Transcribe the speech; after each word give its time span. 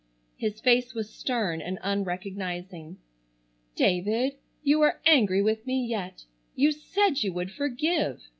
His 0.35 0.59
face 0.59 0.95
was 0.95 1.11
stern 1.13 1.61
and 1.61 1.77
unrecognizing. 1.83 2.97
"David, 3.75 4.33
you 4.63 4.81
are 4.81 4.99
angry 5.05 5.43
with 5.43 5.67
me 5.67 5.85
yet! 5.85 6.25
You 6.55 6.71
said 6.71 7.21
you 7.21 7.31
would 7.33 7.51
forgive!" 7.51 8.19